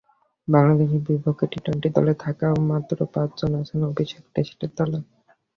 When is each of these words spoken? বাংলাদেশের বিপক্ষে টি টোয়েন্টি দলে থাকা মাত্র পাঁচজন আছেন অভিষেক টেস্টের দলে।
বাংলাদেশের 0.47 1.01
বিপক্ষে 1.07 1.45
টি 1.51 1.59
টোয়েন্টি 1.63 1.89
দলে 1.95 2.13
থাকা 2.23 2.47
মাত্র 2.69 2.97
পাঁচজন 3.13 3.51
আছেন 3.61 3.79
অভিষেক 3.91 4.23
টেস্টের 4.33 4.71
দলে। 4.77 4.99